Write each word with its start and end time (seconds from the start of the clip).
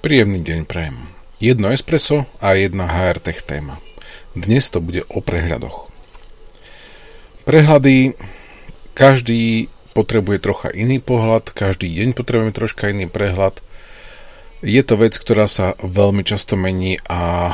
Príjemný 0.00 0.40
deň 0.40 0.64
prajem. 0.64 0.96
Jedno 1.44 1.68
espresso 1.68 2.24
a 2.40 2.56
jedna 2.56 2.88
HR 2.88 3.20
Tech 3.20 3.44
téma. 3.44 3.76
Dnes 4.32 4.72
to 4.72 4.80
bude 4.80 5.04
o 5.12 5.20
prehľadoch. 5.20 5.92
Prehľady, 7.44 8.16
každý 8.96 9.68
potrebuje 9.92 10.40
trocha 10.40 10.72
iný 10.72 11.04
pohľad, 11.04 11.52
každý 11.52 11.92
deň 11.92 12.16
potrebujeme 12.16 12.48
troška 12.48 12.96
iný 12.96 13.12
prehľad. 13.12 13.60
Je 14.64 14.80
to 14.80 14.96
vec, 14.96 15.20
ktorá 15.20 15.44
sa 15.44 15.76
veľmi 15.84 16.24
často 16.24 16.56
mení 16.56 16.96
a 17.04 17.52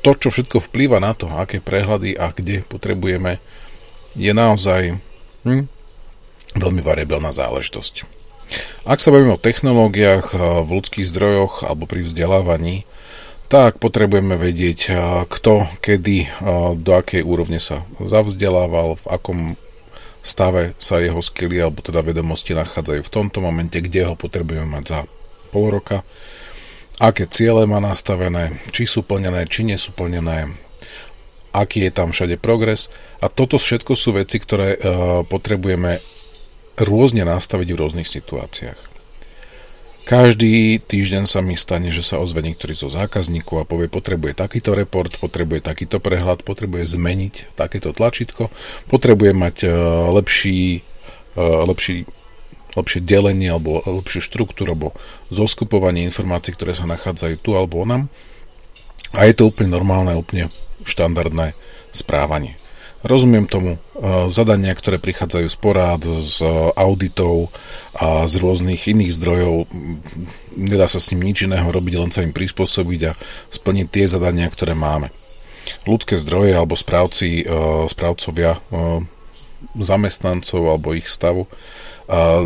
to, 0.00 0.16
čo 0.16 0.32
všetko 0.32 0.72
vplýva 0.72 1.04
na 1.04 1.12
to, 1.12 1.28
aké 1.28 1.60
prehľady 1.60 2.16
a 2.16 2.32
kde 2.32 2.64
potrebujeme, 2.64 3.36
je 4.16 4.32
naozaj 4.32 4.96
hm, 5.44 5.68
veľmi 6.56 6.80
variabilná 6.80 7.28
záležitosť. 7.28 8.19
Ak 8.88 8.98
sa 8.98 9.12
bavíme 9.12 9.36
o 9.36 9.40
technológiách 9.40 10.26
eh, 10.32 10.38
v 10.64 10.68
ľudských 10.80 11.06
zdrojoch 11.06 11.68
alebo 11.68 11.84
pri 11.84 12.02
vzdelávaní, 12.02 12.88
tak 13.50 13.82
potrebujeme 13.82 14.34
vedieť, 14.34 14.80
eh, 14.90 14.96
kto, 15.28 15.68
kedy, 15.84 16.16
eh, 16.24 16.30
do 16.74 16.90
akej 16.96 17.22
úrovne 17.22 17.60
sa 17.60 17.84
zavzdelával, 18.00 18.96
v 18.98 19.04
akom 19.06 19.38
stave 20.24 20.76
sa 20.76 21.00
jeho 21.00 21.20
skily 21.20 21.60
alebo 21.60 21.80
teda 21.80 22.04
vedomosti 22.04 22.52
nachádzajú 22.52 23.00
v 23.04 23.14
tomto 23.14 23.40
momente, 23.40 23.80
kde 23.80 24.10
ho 24.10 24.14
potrebujeme 24.16 24.68
mať 24.68 24.84
za 24.84 25.00
pol 25.48 25.72
roka, 25.72 26.04
aké 27.00 27.24
ciele 27.24 27.64
má 27.64 27.80
nastavené, 27.80 28.52
či 28.74 28.84
sú 28.84 29.00
plnené, 29.00 29.48
či 29.48 29.64
nie 29.64 29.80
sú 29.80 29.96
plnené, 29.96 30.52
aký 31.56 31.88
je 31.88 31.92
tam 31.94 32.12
všade 32.12 32.36
progres. 32.36 32.92
A 33.24 33.32
toto 33.32 33.56
všetko 33.56 33.96
sú 33.96 34.12
veci, 34.12 34.36
ktoré 34.36 34.76
potrebujeme 35.24 35.96
rôzne 36.80 37.28
nastaviť 37.28 37.68
v 37.70 37.80
rôznych 37.80 38.08
situáciách. 38.08 38.90
Každý 40.10 40.82
týždeň 40.82 41.24
sa 41.28 41.38
mi 41.38 41.54
stane, 41.54 41.94
že 41.94 42.02
sa 42.02 42.18
ozve 42.18 42.42
niektorý 42.42 42.74
zo 42.74 42.90
zákazníkov 42.90 43.62
a 43.62 43.68
povie, 43.68 43.86
potrebuje 43.86 44.34
takýto 44.34 44.74
report, 44.74 45.14
potrebuje 45.22 45.62
takýto 45.62 46.02
prehľad, 46.02 46.42
potrebuje 46.42 46.98
zmeniť 46.98 47.54
takéto 47.54 47.94
tlačítko, 47.94 48.50
potrebuje 48.90 49.32
mať 49.38 49.56
uh, 49.70 50.10
lepší, 50.10 50.82
uh, 51.38 51.62
lepší, 51.62 52.10
lepšie 52.74 53.00
delenie 53.06 53.54
alebo 53.54 53.86
lepšiu 53.86 54.18
štruktúru 54.18 54.74
alebo 54.74 54.88
zoskupovanie 55.30 56.02
informácií, 56.10 56.58
ktoré 56.58 56.74
sa 56.74 56.90
nachádzajú 56.90 57.38
tu 57.38 57.54
alebo 57.54 57.78
onam. 57.78 58.10
A 59.14 59.30
je 59.30 59.38
to 59.38 59.46
úplne 59.46 59.70
normálne, 59.70 60.18
úplne 60.18 60.50
štandardné 60.82 61.54
správanie. 61.94 62.59
Rozumiem 63.00 63.48
tomu, 63.48 63.76
e, 63.76 63.78
zadania, 64.28 64.76
ktoré 64.76 65.00
prichádzajú 65.00 65.48
z 65.48 65.56
porád, 65.56 66.04
z 66.04 66.44
auditov 66.76 67.48
a 67.96 68.28
z 68.28 68.36
rôznych 68.44 68.92
iných 68.92 69.16
zdrojov, 69.16 69.64
nedá 70.52 70.84
sa 70.84 71.00
s 71.00 71.08
ním 71.16 71.24
nič 71.32 71.48
iného 71.48 71.64
robiť, 71.64 71.94
len 71.96 72.12
sa 72.12 72.20
im 72.20 72.36
prispôsobiť 72.36 73.00
a 73.08 73.16
splniť 73.56 73.86
tie 73.88 74.04
zadania, 74.04 74.52
ktoré 74.52 74.76
máme. 74.76 75.08
Ľudské 75.88 76.20
zdroje 76.20 76.52
alebo 76.52 76.76
správci, 76.76 77.40
e, 77.40 77.44
správcovia 77.88 78.60
e, 78.60 78.60
zamestnancov 79.80 80.60
alebo 80.68 80.92
ich 80.92 81.08
stavu 81.08 81.48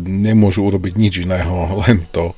nemôžu 0.00 0.64
urobiť 0.72 0.94
nič 0.96 1.14
iného, 1.28 1.52
len 1.84 2.08
to, 2.08 2.32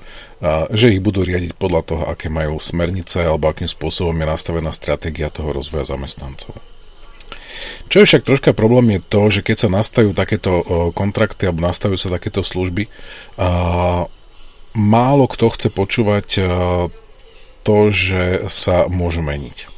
že 0.74 0.90
ich 0.90 0.98
budú 0.98 1.22
riadiť 1.22 1.54
podľa 1.54 1.82
toho, 1.86 2.02
aké 2.10 2.26
majú 2.26 2.58
smernice 2.58 3.22
alebo 3.22 3.46
akým 3.46 3.70
spôsobom 3.70 4.16
je 4.18 4.26
nastavená 4.26 4.74
stratégia 4.74 5.30
toho 5.30 5.54
rozvoja 5.54 5.86
zamestnancov. 5.86 6.58
Čo 7.92 8.02
je 8.02 8.08
však 8.08 8.24
troška 8.24 8.50
problém 8.56 8.96
je 8.96 9.00
to, 9.04 9.22
že 9.28 9.40
keď 9.44 9.56
sa 9.56 9.68
nastavujú 9.68 10.16
takéto 10.16 10.64
kontrakty 10.96 11.46
alebo 11.46 11.64
nastavujú 11.64 11.98
sa 12.00 12.14
takéto 12.16 12.40
služby, 12.40 12.88
málo 14.72 15.24
kto 15.28 15.52
chce 15.52 15.68
počúvať 15.68 16.28
to, 17.62 17.78
že 17.92 18.48
sa 18.50 18.88
môže 18.88 19.22
meniť. 19.22 19.70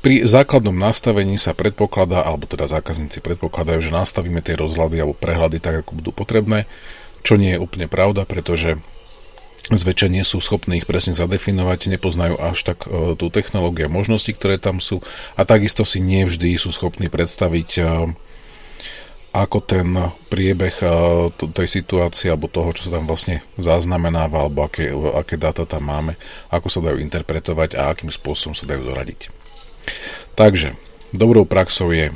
Pri 0.00 0.24
základnom 0.24 0.72
nastavení 0.72 1.36
sa 1.36 1.52
predpokladá, 1.52 2.24
alebo 2.24 2.48
teda 2.48 2.64
zákazníci 2.64 3.20
predpokladajú, 3.20 3.84
že 3.84 3.92
nastavíme 3.92 4.40
tie 4.40 4.56
rozhľady 4.56 4.96
alebo 4.96 5.12
prehľady 5.12 5.60
tak, 5.60 5.84
ako 5.84 6.00
budú 6.00 6.10
potrebné, 6.16 6.64
čo 7.20 7.36
nie 7.36 7.52
je 7.52 7.60
úplne 7.60 7.84
pravda, 7.84 8.24
pretože 8.24 8.80
zväčša 9.68 10.08
nie 10.08 10.24
sú 10.24 10.40
schopní 10.40 10.80
ich 10.80 10.88
presne 10.88 11.12
zadefinovať, 11.12 11.92
nepoznajú 11.92 12.40
až 12.40 12.64
tak 12.64 12.88
e, 12.88 13.14
tú 13.20 13.28
technológiu 13.28 13.86
a 13.86 13.92
možnosti, 13.92 14.32
ktoré 14.32 14.56
tam 14.56 14.80
sú 14.80 15.04
a 15.36 15.44
takisto 15.44 15.84
si 15.84 16.00
nevždy 16.00 16.56
sú 16.56 16.72
schopní 16.72 17.12
predstaviť 17.12 17.70
e, 17.78 17.82
ako 19.30 19.58
ten 19.62 19.94
priebeh 20.32 20.74
e, 20.82 20.86
tej 21.54 21.68
situácie 21.68 22.32
alebo 22.32 22.50
toho, 22.50 22.72
čo 22.74 22.88
sa 22.88 22.98
tam 22.98 23.06
vlastne 23.06 23.44
zaznamenáva 23.60 24.48
alebo 24.48 24.66
aké, 24.66 24.90
aké 24.90 25.36
dáta 25.36 25.68
tam 25.68 25.86
máme, 25.86 26.16
ako 26.50 26.66
sa 26.72 26.80
dajú 26.80 26.98
interpretovať 26.98 27.76
a 27.76 27.92
akým 27.92 28.10
spôsobom 28.10 28.56
sa 28.56 28.66
dajú 28.66 28.90
zoradiť. 28.90 29.30
Takže, 30.34 30.72
dobrou 31.12 31.44
praxou 31.44 31.92
je 31.92 32.10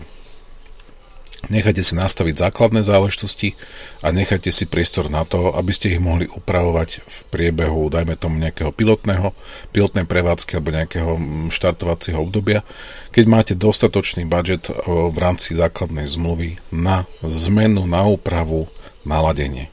Nechajte 1.52 1.84
si 1.84 1.94
nastaviť 1.98 2.48
základné 2.48 2.86
záležitosti 2.86 3.52
a 4.00 4.12
nechajte 4.14 4.48
si 4.48 4.64
priestor 4.64 5.12
na 5.12 5.26
to, 5.28 5.52
aby 5.52 5.72
ste 5.74 5.96
ich 5.96 6.00
mohli 6.00 6.24
upravovať 6.30 7.04
v 7.04 7.18
priebehu, 7.28 7.92
dajme 7.92 8.16
tomu 8.16 8.40
nejakého 8.40 8.72
pilotného, 8.72 9.34
pilotnej 9.74 10.08
prevádzky 10.08 10.56
alebo 10.56 10.72
nejakého 10.72 11.12
mm, 11.16 11.48
štartovacieho 11.52 12.20
obdobia, 12.20 12.64
keď 13.12 13.24
máte 13.28 13.52
dostatočný 13.56 14.24
budget 14.24 14.72
v 14.88 15.16
rámci 15.20 15.52
základnej 15.56 16.08
zmluvy 16.08 16.56
na 16.72 17.04
zmenu, 17.20 17.84
na 17.84 18.08
úpravu, 18.08 18.68
naladenie. 19.04 19.68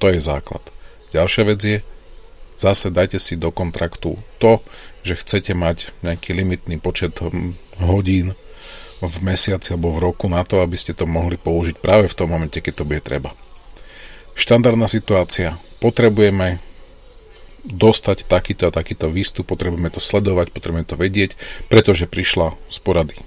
To 0.00 0.08
je 0.08 0.18
základ. 0.18 0.64
Ďalšia 1.12 1.42
vec 1.44 1.60
je, 1.60 1.78
zase 2.56 2.88
dajte 2.88 3.20
si 3.20 3.36
do 3.36 3.52
kontraktu 3.52 4.16
to, 4.40 4.64
že 5.02 5.20
chcete 5.20 5.52
mať 5.52 5.92
nejaký 6.00 6.32
limitný 6.32 6.80
počet 6.80 7.18
hm, 7.20 7.54
hodín 7.84 8.32
v 9.02 9.16
mesiaci 9.26 9.74
alebo 9.74 9.90
v 9.90 10.02
roku 10.10 10.30
na 10.30 10.46
to, 10.46 10.62
aby 10.62 10.78
ste 10.78 10.94
to 10.94 11.10
mohli 11.10 11.34
použiť 11.34 11.82
práve 11.82 12.06
v 12.06 12.16
tom 12.16 12.30
momente, 12.30 12.62
keď 12.62 12.82
to 12.82 12.88
bude 12.88 13.02
treba. 13.02 13.34
Štandardná 14.38 14.86
situácia. 14.86 15.52
Potrebujeme 15.82 16.62
dostať 17.66 18.26
takýto 18.26 18.70
a 18.70 18.74
takýto 18.74 19.10
výstup, 19.10 19.46
potrebujeme 19.46 19.90
to 19.90 20.02
sledovať, 20.02 20.50
potrebujeme 20.50 20.86
to 20.86 20.98
vedieť, 20.98 21.38
pretože 21.70 22.10
prišla 22.10 22.54
z 22.70 22.78
porady. 22.82 23.18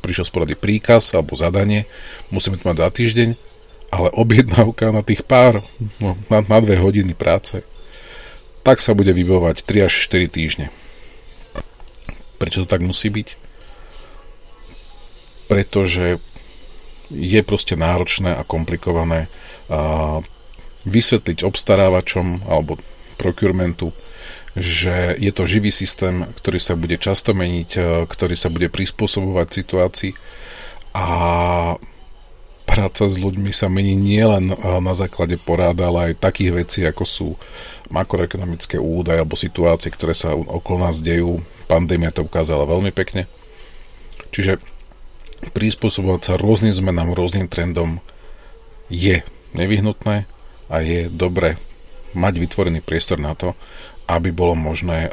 Prišiel 0.00 0.24
z 0.24 0.32
porady 0.32 0.54
príkaz 0.56 1.12
alebo 1.12 1.36
zadanie, 1.36 1.84
musíme 2.32 2.56
to 2.56 2.64
mať 2.64 2.78
za 2.80 2.88
týždeň, 2.88 3.28
ale 3.92 4.08
objednávka 4.16 4.94
na 4.94 5.04
tých 5.04 5.26
pár, 5.26 5.60
no, 6.00 6.16
na, 6.32 6.40
na 6.40 6.58
dve 6.62 6.80
hodiny 6.80 7.12
práce, 7.12 7.60
tak 8.64 8.80
sa 8.80 8.96
bude 8.96 9.12
vybovať 9.12 9.64
3 9.64 9.88
až 9.88 9.92
4 10.08 10.28
týždne. 10.30 10.66
Prečo 12.40 12.64
to 12.64 12.70
tak 12.70 12.80
musí 12.80 13.12
byť? 13.12 13.28
Pretože 15.50 16.22
je 17.10 17.40
proste 17.42 17.74
náročné 17.74 18.38
a 18.38 18.46
komplikované 18.46 19.26
vysvetliť 20.86 21.42
obstarávačom 21.42 22.46
alebo 22.46 22.78
procurementu, 23.18 23.90
že 24.54 25.18
je 25.18 25.30
to 25.34 25.42
živý 25.46 25.74
systém, 25.74 26.22
ktorý 26.38 26.62
sa 26.62 26.78
bude 26.78 26.94
často 27.02 27.34
meniť, 27.34 27.70
ktorý 28.06 28.34
sa 28.38 28.46
bude 28.46 28.70
prispôsobovať 28.70 29.46
situácii 29.50 30.12
a 30.94 31.06
práca 32.66 33.10
s 33.10 33.18
ľuďmi 33.18 33.50
sa 33.50 33.66
mení 33.66 33.98
nielen 33.98 34.54
na 34.78 34.94
základe 34.94 35.34
porád, 35.42 35.82
ale 35.82 36.14
aj 36.14 36.22
takých 36.22 36.50
vecí, 36.54 36.80
ako 36.86 37.02
sú 37.02 37.28
makroekonomické 37.90 38.78
údaje 38.78 39.18
alebo 39.18 39.34
situácie, 39.34 39.90
ktoré 39.90 40.14
sa 40.14 40.38
okolo 40.38 40.86
nás 40.86 41.02
dejú. 41.02 41.42
Pandémia 41.66 42.14
to 42.14 42.22
ukázala 42.22 42.62
veľmi 42.66 42.94
pekne. 42.94 43.26
Čiže 44.30 44.62
prispôsobovať 45.40 46.20
sa 46.20 46.34
rôznym 46.36 46.72
zmenám, 46.72 47.16
rôznym 47.16 47.48
trendom 47.48 47.98
je 48.92 49.24
nevyhnutné 49.56 50.28
a 50.68 50.76
je 50.84 51.08
dobre 51.08 51.56
mať 52.12 52.34
vytvorený 52.42 52.84
priestor 52.84 53.16
na 53.22 53.32
to, 53.32 53.56
aby 54.10 54.34
bolo 54.34 54.58
možné 54.58 55.08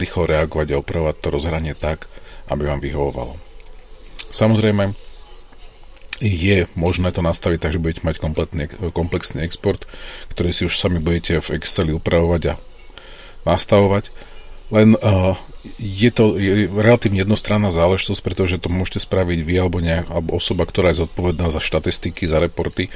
rýchlo 0.00 0.24
reagovať 0.24 0.72
a 0.72 0.80
opravovať 0.80 1.16
to 1.20 1.28
rozhranie 1.28 1.76
tak, 1.76 2.08
aby 2.48 2.64
vám 2.64 2.80
vyhovovalo. 2.80 3.36
Samozrejme, 4.32 4.88
je 6.18 6.66
možné 6.74 7.14
to 7.14 7.22
nastaviť 7.22 7.58
tak, 7.62 7.72
že 7.76 7.82
budete 7.82 8.02
mať 8.02 8.16
kompletný, 8.18 8.66
komplexný 8.90 9.46
export, 9.46 9.86
ktorý 10.34 10.50
si 10.50 10.66
už 10.66 10.74
sami 10.74 10.98
budete 10.98 11.38
v 11.38 11.60
Exceli 11.60 11.94
upravovať 11.94 12.42
a 12.50 12.54
nastavovať. 13.46 14.10
Len 14.68 14.94
uh, 15.00 15.32
je 15.80 16.10
to 16.12 16.36
je 16.36 16.68
relatívne 16.70 17.20
jednostranná 17.20 17.72
záležitosť, 17.72 18.20
pretože 18.20 18.60
to 18.60 18.68
môžete 18.68 19.04
spraviť 19.08 19.38
vy 19.42 19.54
alebo, 19.58 19.80
nejak, 19.80 20.06
alebo 20.12 20.36
osoba, 20.36 20.68
ktorá 20.68 20.92
je 20.92 21.04
zodpovedná 21.04 21.48
za 21.48 21.60
štatistiky, 21.60 22.28
za 22.28 22.38
reporty. 22.38 22.92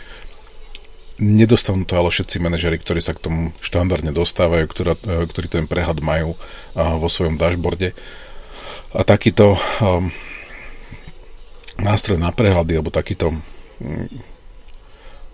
Nedostanú 1.23 1.85
to 1.85 1.97
ale 1.99 2.09
všetci 2.09 2.41
manažery, 2.41 2.81
ktorí 2.81 3.01
sa 3.05 3.13
k 3.13 3.25
tomu 3.25 3.41
štandardne 3.61 4.11
dostávajú, 4.11 4.65
ktorá, 4.67 4.95
e, 4.97 5.29
ktorí 5.29 5.47
ten 5.47 5.65
prehľad 5.69 6.01
majú 6.01 6.35
vo 6.75 7.09
svojom 7.09 7.37
dashboarde. 7.37 7.93
A 8.97 9.05
takýto 9.05 9.57
um, 9.57 10.09
nástroj 11.81 12.21
na 12.21 12.33
prehľady, 12.33 12.77
alebo 12.77 12.93
takýto 12.93 13.33
um, 13.33 13.41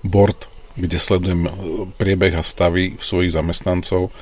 board, 0.06 0.46
kde 0.78 0.98
sledujem 0.98 1.50
priebeh 1.98 2.38
a 2.38 2.42
stavy 2.42 2.94
svojich 3.02 3.34
zamestnancov, 3.34 4.14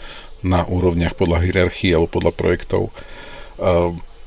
na 0.46 0.62
úrovniach 0.62 1.19
podľa 1.19 1.43
hierarchie 1.43 1.90
alebo 1.90 2.06
podľa 2.06 2.32
projektov. 2.38 2.94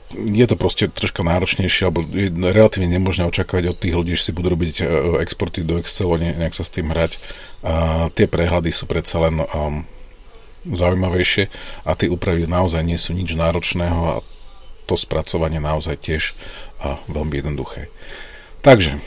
Je 0.09 0.45
to 0.49 0.57
proste 0.57 0.89
troška 0.91 1.21
náročnejšie, 1.21 1.85
alebo 1.85 2.01
je 2.01 2.33
relatívne 2.33 2.89
nemožné 2.91 3.29
očakávať 3.29 3.71
od 3.71 3.77
tých 3.77 3.95
ľudí, 3.95 4.13
že 4.17 4.29
si 4.29 4.35
budú 4.35 4.57
robiť 4.57 4.83
exporty 5.21 5.63
do 5.63 5.77
Excelu, 5.77 6.17
nejak 6.17 6.57
sa 6.57 6.65
s 6.65 6.73
tým 6.73 6.89
hrať. 6.89 7.15
Tie 8.17 8.25
prehľady 8.25 8.73
sú 8.73 8.89
predsa 8.89 9.21
len 9.21 9.37
um, 9.37 9.85
zaujímavejšie 10.65 11.47
a 11.85 11.95
tie 11.95 12.11
úpravy 12.11 12.49
naozaj 12.49 12.83
nie 12.83 12.97
sú 12.97 13.13
nič 13.15 13.37
náročného 13.37 14.17
a 14.17 14.21
to 14.89 14.97
spracovanie 14.97 15.61
naozaj 15.61 16.01
tiež 16.01 16.33
veľmi 17.07 17.45
jednoduché. 17.45 17.93
Takže, 18.65 18.97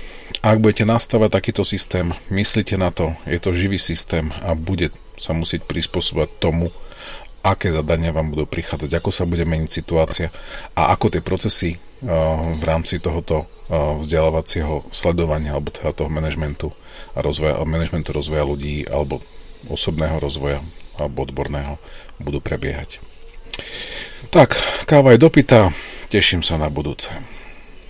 ak 0.47 0.63
budete 0.63 0.87
nastavať 0.87 1.35
takýto 1.35 1.67
systém, 1.67 2.15
myslite 2.31 2.79
na 2.79 2.95
to, 2.95 3.11
je 3.27 3.43
to 3.43 3.51
živý 3.51 3.83
systém 3.83 4.31
a 4.47 4.55
bude 4.55 4.95
sa 5.23 5.31
musieť 5.39 5.63
prispôsobať 5.71 6.43
tomu, 6.43 6.67
aké 7.47 7.71
zadania 7.71 8.11
vám 8.11 8.35
budú 8.35 8.47
prichádzať, 8.47 8.91
ako 8.99 9.11
sa 9.15 9.23
bude 9.27 9.47
meniť 9.47 9.71
situácia 9.71 10.31
a 10.75 10.91
ako 10.95 11.15
tie 11.15 11.23
procesy 11.23 11.79
v 12.03 12.63
rámci 12.67 12.99
tohoto 12.99 13.47
vzdelávacieho 13.71 14.83
sledovania 14.91 15.55
alebo 15.55 15.71
teda 15.71 15.95
toho 15.95 16.11
manažmentu 16.11 16.75
a 17.15 17.23
rozvoja, 17.23 17.63
manažmentu 17.63 18.11
rozvoja 18.11 18.43
ľudí 18.43 18.87
alebo 18.91 19.23
osobného 19.71 20.19
rozvoja 20.19 20.59
alebo 20.99 21.23
odborného 21.23 21.79
budú 22.19 22.43
prebiehať. 22.43 22.99
Tak, 24.31 24.55
káva 24.87 25.15
je 25.15 25.23
dopytá, 25.23 25.71
teším 26.11 26.43
sa 26.47 26.59
na 26.59 26.71
budúce. 26.71 27.11